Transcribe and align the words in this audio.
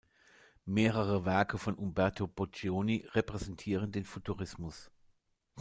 Mehrere 0.65 1.25
Werke 1.25 1.59
von 1.59 1.75
Umberto 1.75 2.25
Boccioni 2.25 3.05
repräsentieren 3.13 3.91
den 3.91 4.03
Futurismus. 4.05 4.89